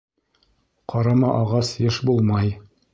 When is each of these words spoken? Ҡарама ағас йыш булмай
Ҡарама 0.95 1.31
ағас 1.43 1.73
йыш 1.85 2.05
булмай 2.11 2.55